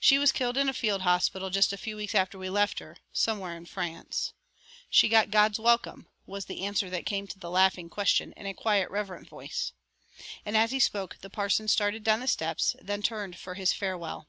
"She 0.00 0.18
was 0.18 0.32
killed 0.32 0.56
in 0.56 0.68
a 0.68 0.72
field 0.74 1.02
hospital 1.02 1.48
just 1.48 1.72
a 1.72 1.76
few 1.76 1.94
weeks 1.94 2.16
after 2.16 2.36
we 2.36 2.50
left 2.50 2.80
her 2.80 2.96
'somewhere 3.12 3.56
in 3.56 3.64
France.' 3.64 4.32
She 4.90 5.08
got 5.08 5.30
God's 5.30 5.60
welcome!" 5.60 6.08
was 6.26 6.46
the 6.46 6.64
answer 6.64 6.90
that 6.90 7.06
came 7.06 7.28
to 7.28 7.38
the 7.38 7.48
laughing 7.48 7.88
question 7.88 8.32
in 8.36 8.46
a 8.46 8.54
quiet, 8.54 8.90
reverent 8.90 9.28
voice. 9.28 9.70
And 10.44 10.56
as 10.56 10.72
he 10.72 10.80
spoke 10.80 11.18
the 11.20 11.30
parson 11.30 11.68
started 11.68 12.02
down 12.02 12.18
the 12.18 12.26
steps, 12.26 12.74
then 12.82 13.02
turned 13.02 13.38
for 13.38 13.54
his 13.54 13.72
farewell. 13.72 14.26